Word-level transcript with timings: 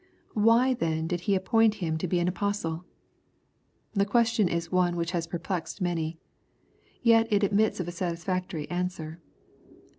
Why 0.33 0.73
then 0.73 1.05
did 1.05 1.19
He 1.29 1.35
appoint 1.35 1.75
him 1.75 1.95
to 1.99 2.07
be 2.07 2.17
an 2.17 2.27
apostle? 2.27 2.85
The 3.93 4.03
question 4.03 4.47
is 4.47 4.71
one 4.71 4.95
which 4.95 5.11
has 5.11 5.27
perplexed 5.27 5.79
many. 5.79 6.17
Yet 7.03 7.31
it 7.31 7.43
admits 7.43 7.79
of 7.79 7.87
a 7.87 7.91
satisfactory 7.91 8.67
answer. 8.71 9.19